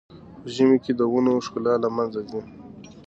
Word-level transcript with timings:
په 0.41 0.47
ژمي 0.55 0.77
کې 0.83 0.91
د 0.95 1.01
ونو 1.11 1.33
ښکلا 1.45 1.73
له 1.83 1.89
منځه 1.95 2.21
ځي. 2.29 2.41